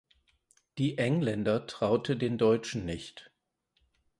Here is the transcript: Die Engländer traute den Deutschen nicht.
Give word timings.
Die 0.79 0.97
Engländer 0.97 1.67
traute 1.67 2.17
den 2.17 2.39
Deutschen 2.39 2.85
nicht. 2.85 3.29